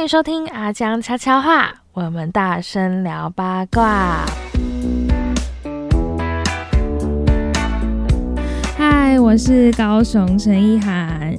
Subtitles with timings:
[0.00, 4.24] 欢迎收听阿江悄悄话，我们大声聊八卦。
[8.78, 11.36] 嗨，我是高雄陈意涵。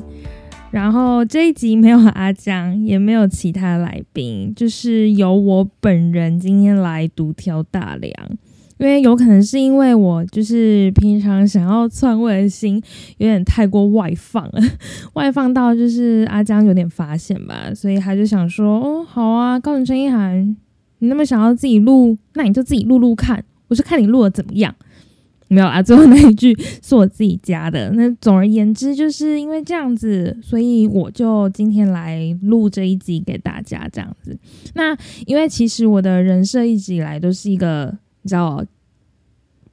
[0.69, 8.13] 然后这一集没有阿江，也没有其他来宾，就是由我本人今天来独挑大梁。
[8.81, 12.81] 因为有可能是因为我就是平常想要篡位的心
[13.19, 14.61] 有点太过外放了，
[15.13, 20.57] 外放到就是阿江有点发现吧，所以他就想说：“哦，好啊，高雄陈意涵，
[20.97, 24.75] 你那么想要自己录，那你就自己录录看，我是看你录的怎么样。”
[25.47, 27.91] 没有啊，最后那一句是我自己加的。
[27.91, 34.39] 那总而言之，就是因为这样子，所以我就今天来录这一集给大家这样子。
[34.75, 38.65] 那因为其实我的人设一直以来都是一个，你知道，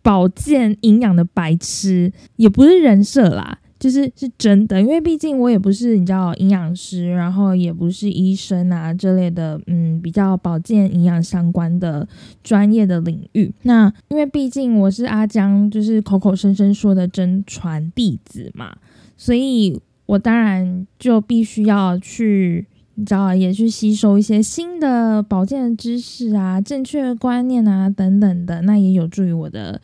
[0.02, 3.58] 保健营养的白痴，也不是人设啦。
[3.78, 12.08] 就是是真的，因为毕竟我也不是你知道营养师，然后也不是医生啊这类的，嗯，比较保健营养相关的
[12.42, 13.54] 专业的领域。
[13.62, 18.76] 那因为毕竟我是阿江，就是口口声声说的真传弟子嘛，
[19.16, 22.66] 所以我当然就必须要去，
[22.98, 29.80] 你知道，也去吸收一些新的保健知识啊、正确观念啊等等的，那也有助于我的。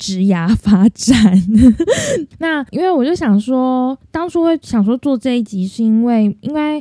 [0.00, 1.16] 职涯发展，
[2.38, 6.80] 那因为我就想说，当初会想说做这一集，是因为应该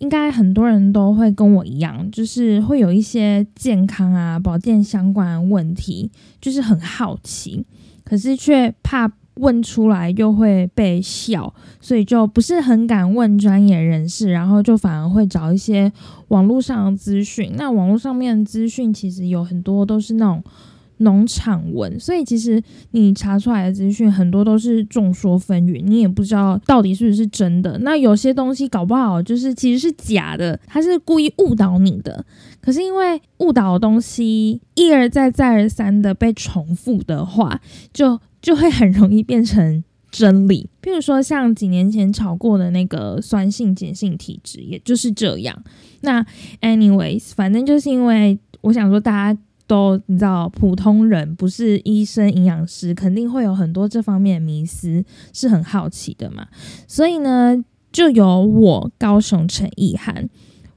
[0.00, 6.10] 应该很多人都会跟我一样，就是会有一些健康啊、保健相关问题，
[6.42, 7.64] 就是很好奇，
[8.04, 15.92] 可是却怕问出来又会被笑，所以就不是很敢问专业人士，然后就反而会找一些
[16.28, 17.52] 网络上的资讯。
[17.56, 20.42] 那网络上面的资讯其实有很多都是那种。
[21.00, 27.78] 农场文，所以其实你查出来的资讯很多都是众说纷纭，你也不知道到底是不是真的。
[27.82, 32.24] 那有些东西搞不好就是其实是假的，他是故意误导你的。
[32.60, 37.60] 可是因为误导的东西一而再再而三的被重复的话，
[37.92, 40.70] 就就会很容易变成真理。
[40.80, 45.62] 譬如说像几年前炒过的那个酸性碱性体质，也就是这样。
[46.00, 46.24] 那
[46.62, 49.40] anyways，反正就是因为我想说大家。
[49.66, 55.04] 都你知道，普通人不是医生、营养师，肯定会有很多这方面的迷思，
[55.34, 56.48] 是很好奇的嘛。
[56.86, 60.30] 所以呢，就由我高雄陈意涵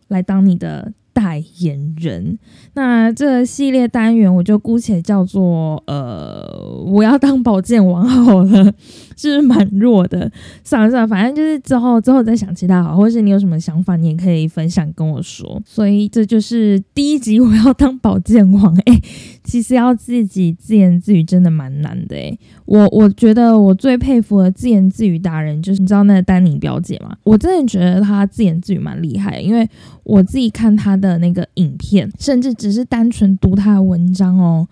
[0.09, 2.37] 来当你的代言人。
[2.73, 6.45] 那这系列单元我就姑且叫做呃，
[6.85, 8.73] 我要当保健王好了。
[9.21, 10.31] 是蛮弱的，
[10.63, 15.61] 算了算了，反正就是之后之后再想其他好，或是你有什么想法，你也可以分享跟我说。
[15.63, 18.75] 所以这就是第一集，我要当保健王。
[18.85, 18.99] 哎，
[19.43, 22.15] 其实要自己自言自语真的蛮难的。
[22.15, 27.15] 哎，我我觉得我最佩服的自言自语达人就是你知道那个丹尼表姐吗？
[27.23, 29.67] 我真的觉得她自言自语蛮厉害，因为
[30.03, 34.67] 我自己看她的那个影片，甚至只是单纯读她的文章哦，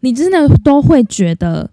[0.00, 1.70] 你真的都会觉得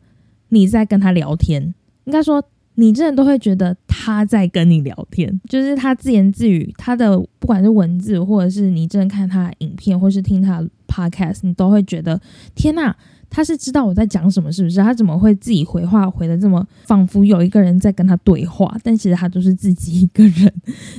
[0.50, 1.74] 你在跟她聊天。
[2.06, 2.42] 应该说，
[2.76, 12.20] 你真的都会觉得他在跟你聊天，就是他自言自语，他的不管是文字，或者是你真的看他的影片，或是听他的 podcast，你都会觉得
[12.56, 12.94] 天呐！
[13.30, 14.80] 他是知道我在讲什么，是不是？
[14.80, 18.74] 他怎么会自己回话回的这么仿佛有一个人在跟他对话？
[18.82, 20.50] 但其实他都是自己一个人。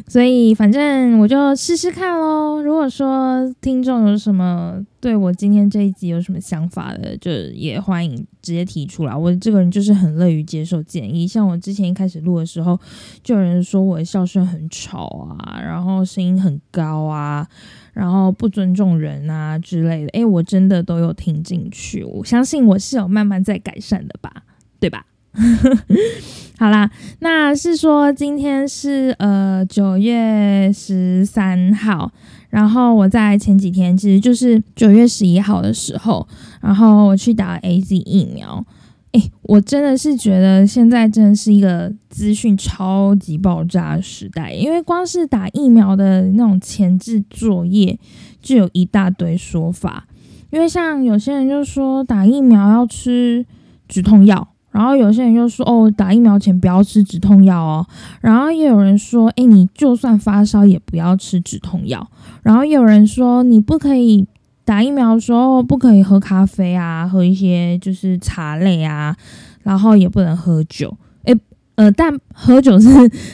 [0.06, 2.60] 所以反正我就试试看喽。
[2.60, 9.14] 如果说听众有什么对我今天这一集有什么想法的，就也欢迎直接提出来。
[9.14, 11.28] 我这个人就是很乐于接受建议。
[11.28, 12.78] 像我之前一开始录的时候，
[13.22, 17.46] 就有人说我的笑声很吵啊，然后声音很高啊。
[17.92, 24.44] 然后不尊重人啊之类的，诶，我真的都有听进去，我相信我是有慢慢在改善的吧，
[24.78, 25.04] 对吧？
[26.58, 26.90] 好啦，
[27.20, 32.10] 那是说今天是呃九月十三号，
[32.50, 36.26] 然后我在前几天其实就是九月十一号的时候，
[36.60, 38.66] 然后我去打 A Z 疫苗。
[39.12, 47.98] 哎，我真的是觉得现在真的是一个资讯超级爆炸的时代，因为光是打疫苗的那种前置作业
[48.42, 50.06] 就有一大堆说法。
[50.50, 53.46] 因为像有些人就说打疫苗要吃
[53.86, 54.48] 止痛药，
[54.78, 57.86] 然后有些人就说哦，打疫苗前不要吃止痛药哦，
[58.20, 62.08] 然后也有人说，哎，你就算发烧也不要吃止痛药，
[62.44, 64.26] 然后也有人说你不可以。
[64.64, 69.16] 打疫苗的时候不可以喝咖啡啊，喝一些就是茶类啊，
[69.62, 70.94] 然后也不能喝酒。
[71.24, 71.34] 哎，
[71.76, 72.88] 呃，但喝酒是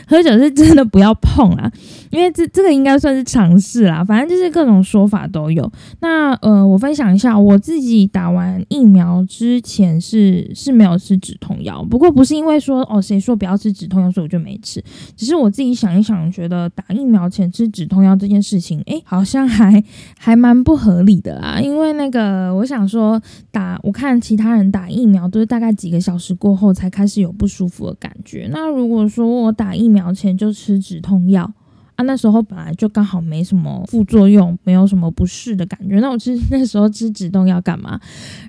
[0.09, 1.71] 喝酒是真的不要碰啊，
[2.11, 4.03] 因为这这个应该算是常识啦。
[4.03, 5.71] 反正就是各种说法都有。
[6.01, 14.83] 那呃，我分享一下，我自己打完疫苗之前是是没有吃止痛药，不过不是因为说哦谁说不要吃止痛药，所以我就没吃，
[15.15, 19.85] 只是我自己想一想，觉得打疫苗前吃止痛药这件事情，哎，好像还
[20.19, 21.61] 还蛮不合理的啦。
[21.61, 31.51] 因为那个我想说打，我看其他人打疫苗都是大概几个小时过后才开始有不舒服的感觉，那如果说我打疫苗前就吃止痛药
[31.97, 38.01] 啊，那时候本来就刚好没什么副作用，没有什么不适的感觉，那我吃 那时候吃止痛药干嘛？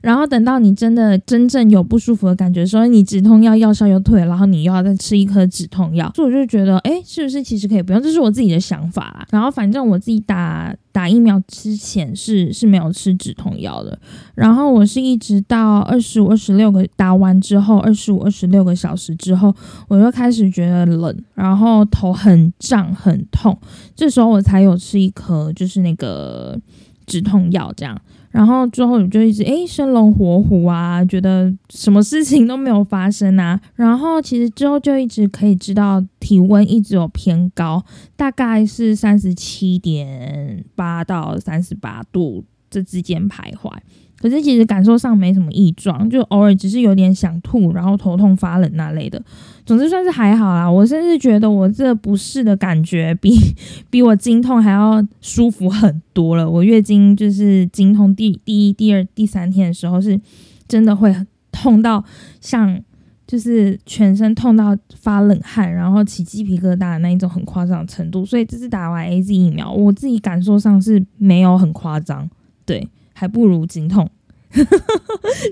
[0.01, 8.01] 然后等到你真的真正有不舒服的感觉，所以你止痛药药效又退，然后你又要再吃一颗止痛药，所以我就觉得，哎，是不是其实可以不用？
[8.01, 9.27] 这是我自己的想法啦。
[9.29, 10.75] 然后反正我自己打。
[10.95, 13.99] 打疫苗之前是是没有吃止痛药的，
[14.33, 19.53] 然后我是一直到二十五、二十六个打完之后，二十五、二十六个小时之后，
[19.89, 23.59] 我就开始觉得冷，然后头很胀、很痛，
[23.93, 26.57] 这时候我才有吃一颗就是那个
[27.05, 27.99] 止痛药，这样。
[28.31, 33.57] 然后之后你就一直诶生龙活虎啊，觉得什么事情都没有发生啊。
[33.75, 37.81] 然后其实之后就一直可以知道体温一直有偏高，
[38.17, 43.71] 大概是三十七点八到三十八度这之间徘徊。
[44.17, 49.21] 可是其实感受上没什么异状，就偶尔只是有点想吐，然后头痛发冷那类的。
[49.65, 50.69] 总之算是还好啦。
[50.69, 53.35] 我甚至觉得我这不适的感觉比
[53.89, 56.49] 比我经痛还要舒服很多了。
[56.49, 60.19] 我月经就是经痛第第一、第二、第三天的时候，是
[60.67, 61.13] 真的会
[61.51, 62.03] 痛到
[62.39, 62.79] 像
[63.27, 68.25] 就是全身痛到发冷汗，然后起鸡皮疙瘩的那一种很夸张的程度。
[68.25, 72.29] 所以这次打完 A Z 疫苗，我自己感受上是没有很夸张，
[72.65, 72.87] 对。
[73.17, 74.09] 还不如经痛，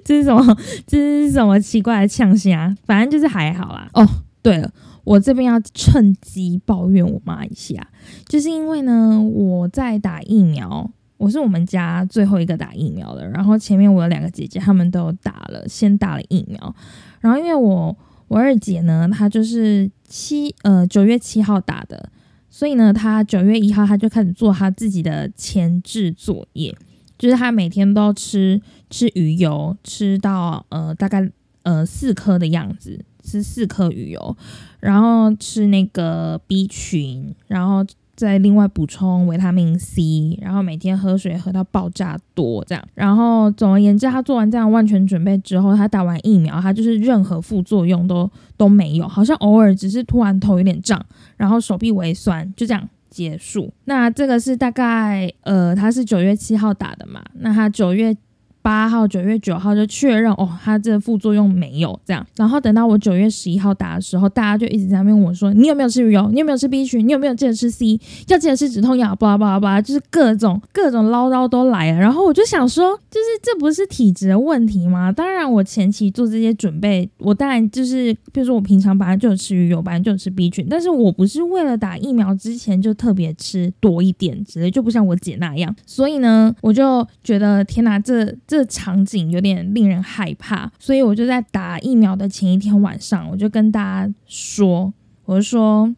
[0.04, 0.57] 这是什么？
[0.86, 2.75] 这是什么奇怪的呛啊？
[2.86, 3.89] 反正就是还好啦。
[3.94, 4.06] 哦，
[4.42, 4.69] 对了，
[5.06, 7.88] 我这边要趁机抱怨我妈一下，
[8.27, 16.75] 就是因为呢，我在打疫苗，我是我们家最后一个打疫苗的，然后前面我有两个姐姐，她们都打了，先打了疫苗，
[17.21, 22.09] 然后因为我我二姐呢，她就是七呃九月七号打的，
[22.50, 26.75] 所以呢，她九月一号她就开始做她自己的前置作业。
[27.23, 31.25] 就是他每天都吃吃鱼油，吃到呃大概
[31.61, 34.35] 呃四颗的样子，吃四颗鱼油，
[34.81, 42.85] 然后吃那个 B 群，然后再另外补充维他命 C，然后每天喝水喝到爆炸多这样。
[42.93, 51.01] 然后总而言之，他做完这样万全准备之后，他打完疫苗，他就是任何副作用都都没有，好像偶尔只是突然头有点胀，
[51.37, 52.89] 然后手臂微酸，就这样。
[53.13, 58.18] 结束，那这个是大概，呃，他是九月七号打的嘛，那他九月。
[58.63, 62.25] 八号、九月九号就确认哦，他这个副作用没有这样。
[62.38, 66.30] 然后等到我九月十一号打的时候，大家就一直在问我说：“你有没有吃鱼油？
[66.31, 67.06] 你有没有吃 B 群？
[67.06, 68.00] 你有没有记得吃 C？
[68.30, 72.00] 要记得吃止痛药？”巴拉巴拉巴拉，就是各种各种唠叨都来了。
[72.00, 75.12] 然后我就想说，就是这不是体质的问题吗？
[75.12, 85.75] 当然，我前期做这些准备，我当然就是，比如说我平常本来就有吃鱼油，本来就有吃 B 群，但是我不是为了打疫苗之前就特别吃多一点之类，就不像我姐那样。
[85.86, 88.33] 所以呢，我就觉得天哪，这。
[88.53, 94.94] 这场景有点令人害怕，所以我就在打疫苗的前一天晚上，我就跟大家说
[95.25, 95.95] ：“我就说，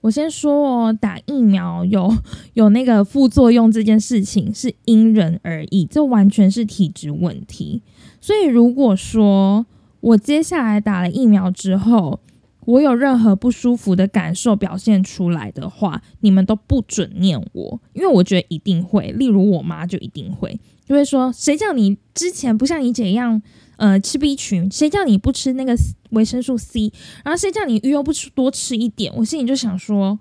[0.00, 2.10] 我先说哦，打疫苗有
[2.54, 7.82] 有那个副作用这件事情是因人而异，这完全是体质问题。
[8.18, 9.66] 所以如果说
[10.00, 12.20] 我接下来打了疫苗之后，
[12.64, 19.12] 我有任何不舒服的感受表现出来的话，你们都不准念我，因为我觉得一定会。
[19.12, 20.58] 例如我妈就一定会。”
[20.90, 23.40] 就会说，谁叫你之前不像你姐一样，
[23.76, 24.68] 呃，吃 B 群？
[24.68, 25.72] 谁叫你不吃那个
[26.10, 26.92] 维生素 C？
[27.24, 29.12] 然后谁叫你鱼油不吃多吃一点？
[29.14, 30.18] 我心里就想说，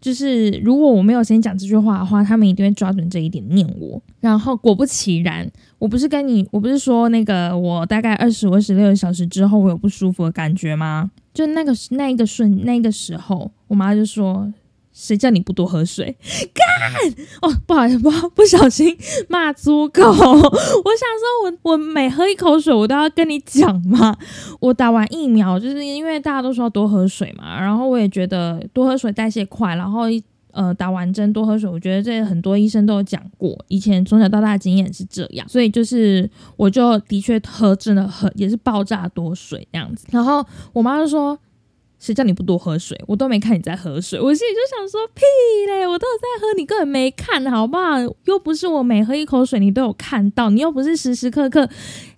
[0.00, 4.00] 就是如果我没有先讲这句话的话，他们一定会抓准这一点念我。
[4.20, 5.50] 然后果不其然，
[5.80, 11.10] 我不是跟你，我不是说那个我大概二十五、二十六个小时之后我有不舒服的感觉吗？
[11.34, 14.54] 就那个那一个瞬那个时候，我妈就说。
[15.00, 16.16] 谁叫你不多喝水？
[16.52, 16.66] 干
[17.40, 18.96] 哦，不好意思，不不小心
[19.28, 20.02] 骂粗口。
[20.10, 24.16] 我想说，我我每喝一口水，我都要跟你讲嘛。
[24.58, 30.02] 我打完疫苗，就是因为大家都说要多喝水嘛，然后我也觉得多喝水代谢快，然后
[30.50, 40.04] 呃打完针多喝水，我觉得这很多医生都有讲过，以前从小到大经验是这样，所以就是我就的确喝真的很也是爆炸多水这样子。
[40.10, 41.38] 然后我妈就说。
[41.98, 42.98] 谁叫你不多喝水？
[43.06, 45.22] 我都没看你在喝水，我心里就想说屁
[45.66, 45.86] 嘞！
[45.86, 47.96] 我都有在喝，你根本没看好不好？
[48.24, 51.68] 又不是我每喝一口水你都有看到，你又不是时时刻刻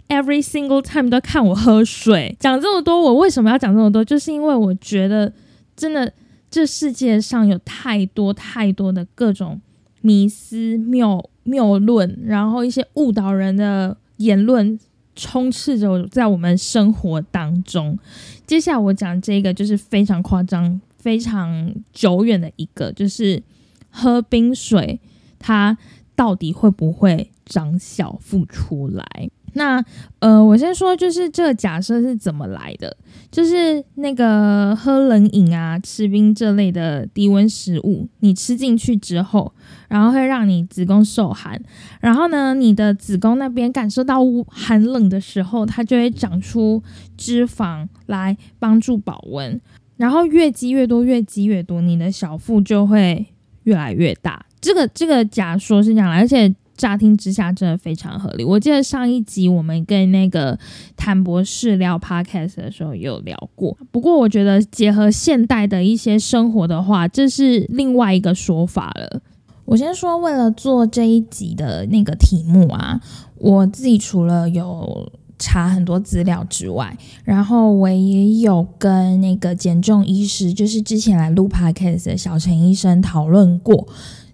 [0.08, 2.36] every single time 都看我喝水。
[2.38, 4.04] 讲这么多，我为什么要讲这么多？
[4.04, 5.32] 就是因为我觉得
[5.74, 6.12] 真的
[6.50, 9.60] 这世界上有太多太多的各种
[10.02, 14.78] 迷思、谬谬论，然后一些误导人的言论
[15.20, 17.98] 充斥着在我们生活当中。
[18.46, 23.42] 接下来我讲这个就是非常夸张、非常久远的一个，就是
[23.90, 24.98] 喝冰水，
[25.38, 25.76] 它
[26.16, 29.30] 到底会不会长小腹出来？
[29.54, 29.84] 那
[30.20, 32.96] 呃，我先说，就是这个假设是怎么来的？
[33.30, 39.52] 就是那个喝冷饮啊、吃冰这类的低温食物，你吃进去之后，
[39.88, 41.60] 然后会让你子宫受寒，
[42.00, 46.82] 然后呢，你的子宫那边感受到寒冷的时候，它就会长出
[47.16, 49.60] 脂肪来帮助保温，
[49.96, 53.26] 然后越积越多，越积越多，你的小腹就会
[53.64, 54.44] 越来越大。
[54.60, 56.54] 这个这个假说是这样，而且。
[56.80, 58.42] 乍听之下真的非常合理。
[58.42, 60.58] 我记得上一集我们跟那个
[60.96, 69.20] 谭博士聊 podcast 的时候有聊过，不过我觉得结合现代的一些生活的话，这是另外一个说法了。
[69.66, 72.98] 我先说，为了做这一集的那个题目啊，
[73.36, 83.86] 我自己除了有查很多资料之外，然后我也有跟那个减重医师，就是之前来录 podcast 的小陈医生讨论过。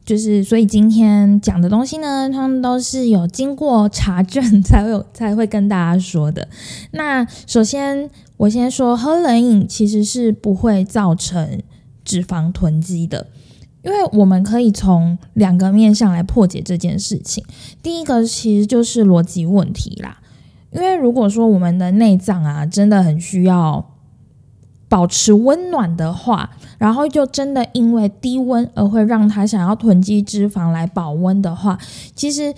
[0.06, 6.46] 就是，所以今天讲的东西呢，他们都是有经过查证才会有才会跟大家说的。
[6.92, 11.60] 那首先，我先说，喝冷饮其实是不会造成
[12.04, 13.26] 脂肪囤积的，
[13.82, 17.44] 因为我们可以从两个面向来破解这件事情。
[17.82, 20.20] 第一个其实就是逻辑问题啦，
[20.70, 23.95] 因为如果说我们的内脏啊，真的很需要。
[24.88, 31.78] 保持温暖的话，然后就真的因为低温而会让他想要囤积脂肪来保温的话，
[32.14, 32.54] 其实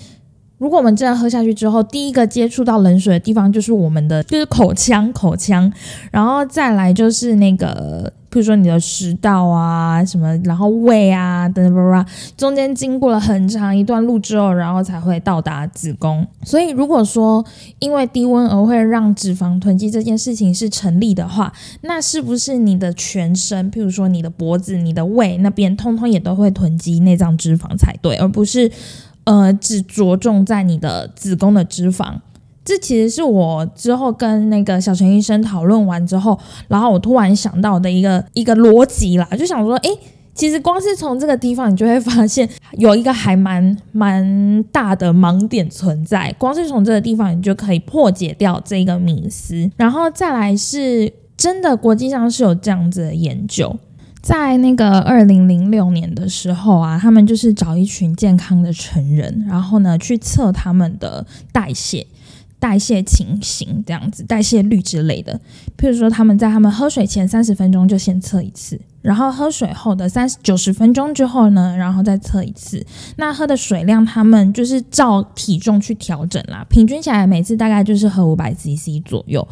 [0.59, 5.73] 如果我们真的喝下去之后，第一个接触到冷水的地方就是我们的就是口腔，口腔，
[6.11, 8.13] 然后再来就是那个。
[8.31, 12.07] 比如说你的食道啊，什么，然后胃啊，等等，
[12.37, 16.27] 中间经过了很长一段路之后，然后才会到达子宫。
[16.43, 17.45] 所以如果说
[17.79, 28.71] 因为低温而会让脂肪囤积这件事情是成立的话，那是不是你的全身，譬如说你的脖子、你的胃那边，通通也都会囤积内脏脂肪才对，而不是
[29.25, 32.17] 呃只着重在你的子宫的脂肪。
[32.69, 39.89] 这其实是我之后跟那个小陈医生讨论完之后，然后我突然想到的一个一个逻辑啦，就想说，哎，
[40.35, 46.31] 其实光是从这个地方，你就会发现有一个还蛮蛮大的盲点存在。
[46.37, 49.71] 光是从这个地方，你就可以破解掉这个迷思。
[49.79, 53.75] 然后再来是真的，国际上是有这样子的研究，
[54.21, 62.07] 在那个二零零六年的时候啊，他们就是找一群健康的成人，然后呢去测他们的代谢。
[62.61, 65.41] 代谢情形这样子，代谢率之类的。
[65.77, 72.85] 譬如说，他们在他们喝水前三十分钟就先测一次，然后喝水后的三十九十分钟之后呢，然后再测一次。
[73.17, 79.47] 那喝的水量，他们就是照体重去调整啦，平均起来每次大概就是喝五百 CC 左右。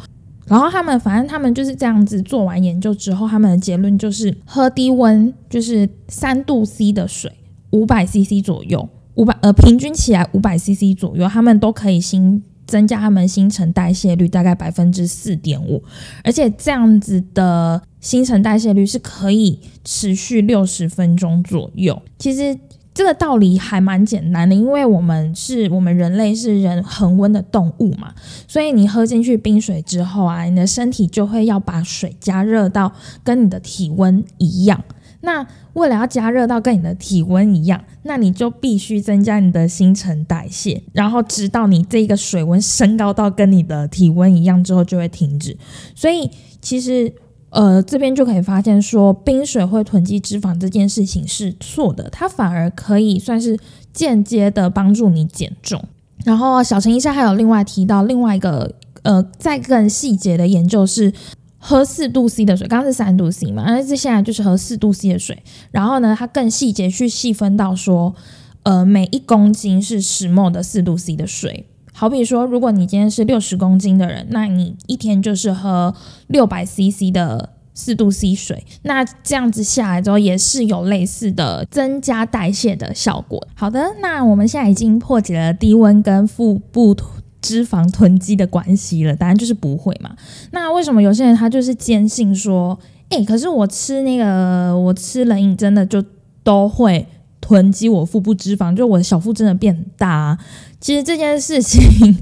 [0.45, 7.31] 然后他们反正他们就是这样子做完研究之后，他们的结论就是喝低温就是三度 C 的水，
[7.71, 12.43] 五百 CC 左右，五百呃平均起来五百 CC 左右，他们都可以新。
[12.67, 15.81] 增加他们新陈代谢率大概百分之四点五，
[16.23, 21.99] 而且这样子的新陈代谢率是可以持续六十分钟左右。
[22.19, 22.55] 其实
[22.93, 28.13] 这个道理还蛮简单的，因为我们是我们人类是人恒温的动物嘛，
[28.47, 32.91] 所以你喝进去冰水之后啊，你的身体就会要把水加热到
[33.23, 34.83] 跟你的体温一样。
[35.21, 45.57] 那为了要加热到跟你的体温一样，那你就必须增加你的新陈代谢，然后直到你这个水温升高到跟你的体温一样之后就会停止。
[45.95, 46.29] 所以
[46.61, 47.11] 其实
[47.49, 53.57] 呃这边就可以发现说，冰水会囤积脂肪这件事情是错的，它反而可以算是
[53.91, 55.83] 间接的帮助你减重。
[56.23, 58.71] 然后小陈医生还有另外提到另外一个
[59.01, 61.11] 呃再更细节的研究是。
[61.59, 65.41] 喝四度 C 的水，刚刚是三度 C 嘛，而这现在就是喝四度 C 的水。
[65.71, 68.13] 然后呢，它更细节去细分到说，
[68.63, 71.65] 呃，每一公斤是十 ml 的四度 C 的水。
[71.93, 75.95] 好比说，如果你今天是六十公斤的人，那你一天就是喝
[76.27, 78.63] 六百 CC 的四度 C 水。
[78.83, 83.47] 那这样子下来之后，也是有类似的增加代谢的效果。
[83.55, 86.95] 好的，那我们现在已经破解了低温跟腹部。
[87.47, 90.15] 脂肪囤积的关系了，答案就是不会嘛。
[90.51, 92.77] 那为什么有些人他就是坚信说，
[93.09, 96.03] 哎，可是我吃那个我吃冷饮真的就
[96.43, 97.07] 都会
[97.39, 100.37] 囤积我腹部脂肪，就我的小腹真的变大。
[100.79, 102.17] 其实这件事情，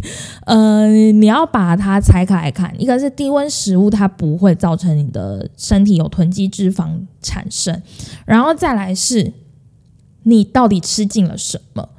[0.46, 6.92] 呃，你要把它拆开来看，一个是低温食物，它不会造成你的身体有囤积脂肪
[7.22, 7.82] 产生，
[8.26, 9.34] 然后再来是，
[10.24, 11.90] 你到底吃进了什么？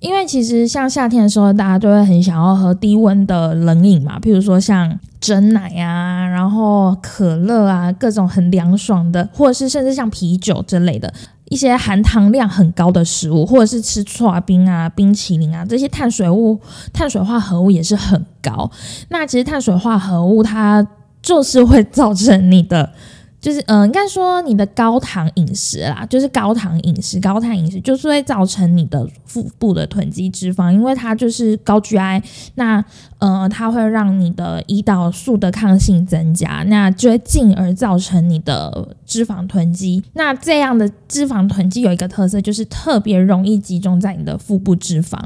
[0.00, 11.12] 因为其实像夏天的时候，大家都会很想要喝低温的冷饮嘛，譬如说像真奶啊，然后可乐啊，各种很凉爽的，或者是甚至像啤酒之类的
[11.48, 16.60] 一些含糖量很高的食物，或者是吃刨冰啊、冰淇淋啊，这些碳水物、
[16.92, 18.70] 碳水化合物也是很高。
[19.08, 20.86] 那其实碳水化合物它
[21.20, 22.92] 就是会造成你的。
[23.40, 32.20] 就是嗯，应该说你的高糖饮食啦，就是高糖饮食、高碳饮食，就是会造成你的腹部的囤积脂肪，因为它就是高 GI，
[32.56, 32.84] 那
[33.18, 40.02] 呃，它会让你的胰岛素的抗性增加，那就会进而造成你的脂肪囤积。
[40.14, 45.16] 那这样的脂肪囤积有一个特色，就是特别容易集中在你的腹部脂肪，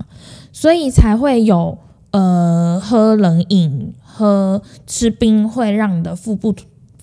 [0.53, 1.79] 所以才会有
[2.11, 6.55] 呃喝冷饮、喝吃冰会让你的腹部。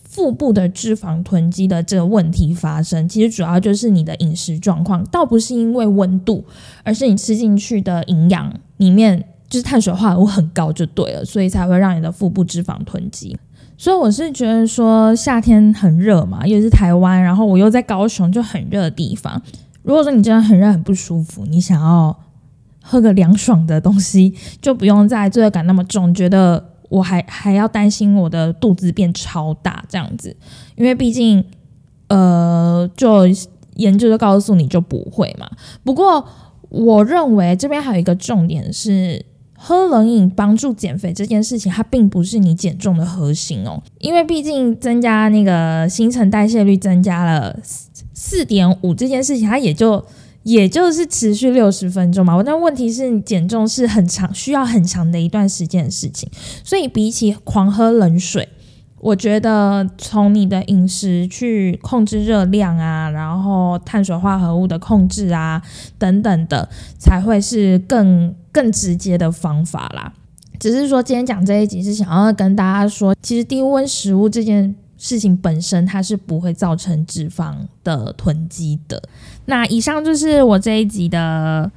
[0.09, 6.43] 腹部的脂肪囤积的这个问题发生，其实主要就是你的饮食状况，倒不是因为温度，
[6.83, 13.37] 而是你吃进去的营养里面就是碳水化合物很高就对了，所以才会让你的腹部脂肪囤积。
[13.77, 19.39] 所以我是觉得说夏天很热嘛，又是台湾，然后我又在高雄就很热的地方。
[19.83, 22.19] 如果说你真的很热很不舒服，你想要
[22.81, 26.65] 喝个凉爽的东西，就不用再罪恶感那么重，觉得。
[26.89, 30.35] 我还还要担心我的肚子变超大这样子，
[30.75, 31.43] 因为毕竟，
[32.07, 33.27] 呃，就
[33.75, 35.49] 研究就告诉你就不会嘛。
[35.83, 36.27] 不过
[36.69, 39.23] 我认为这边还有一个重点是，
[39.55, 43.81] 喝冷饮帮助减肥这件事情，它并不是你减重的核心哦。
[43.99, 47.57] 因为毕竟增加那个新陈代谢率增加了
[48.13, 50.03] 四点五这件事情，它也就。
[50.43, 56.29] 也就是持续六十分钟嘛，但问题是你减重是很长，需要很长的一段时间的事情，
[56.63, 58.47] 所以比起狂喝冷水，
[58.99, 65.61] 我觉得从你的饮食去控制热量啊，然后碳水化合物的控制啊
[65.97, 70.13] 等等的，才会是更更直接的方法啦。
[70.59, 74.75] 只是说今天讲这一集是想要跟大家说，其实低温食物这件。
[74.99, 79.01] 事情本身它是不会造成脂肪的囤积的。
[79.45, 81.71] 那以上就是我这一集的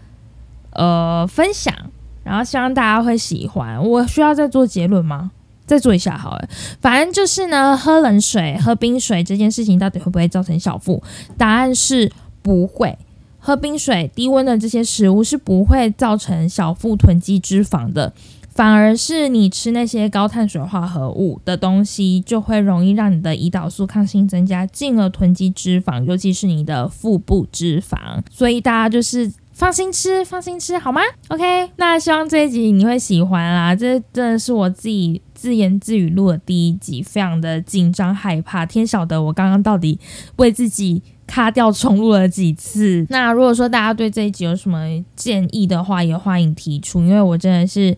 [0.73, 1.75] 呃分享，
[2.23, 3.83] 然后希望大家会喜欢。
[3.83, 5.31] 我需要再做结论吗？
[5.65, 6.49] 再做一下好了。
[6.81, 11.03] 反正就是呢，喝冷水、喝冰水这件事情到底会不会造成小腹？
[11.39, 12.99] 答案是不会。
[13.39, 18.13] 喝冰水、低温的这些食物是不会造成小腹囤积脂肪的。
[18.55, 27.97] 反而是你吃那些高碳水化合物的东西，就会容易让你的胰岛素抗性增加，进而囤积脂肪，尤其是你的腹部脂肪。
[28.31, 33.75] 所以大家就是放心吃，放心吃，好吗？OK，那希望这一集你会喜欢啦。
[33.75, 39.99] 这真的是我自己自言自语录的第一集，非常的紧张害怕，天晓得我刚刚到底
[40.37, 43.07] 为自己卡掉重录了几次。
[43.09, 44.87] 那如果说大家对这一集有什么
[45.17, 47.97] 建议的话，也欢迎提出，因为我真的是。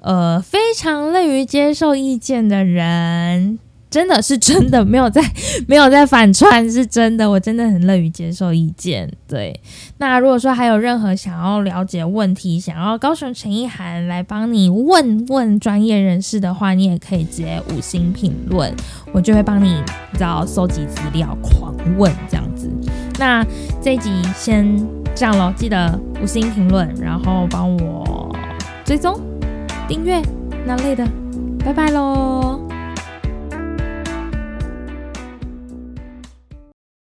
[0.00, 3.58] 呃，非常乐于接受意见的人，
[3.90, 5.20] 真的是真的没有在
[5.68, 9.10] 没有在反串，是真的，我真的很乐于接受意见。
[9.28, 9.60] 对，
[9.98, 18.74] 那如果说还有任何想要了解问题，想要高雄陈意涵来帮你问问专业人士的话，你也可以直接五星评论，
[19.12, 19.82] 我就会帮你
[20.14, 22.70] 知道收集资料，狂问这样子。
[23.18, 23.44] 那
[23.82, 24.66] 这一集先
[25.14, 28.34] 这样咯，记得五星评论，然后帮我
[28.82, 29.29] 追踪。
[29.90, 30.22] 订阅
[30.64, 31.04] 那类的，
[31.64, 32.60] 拜拜喽。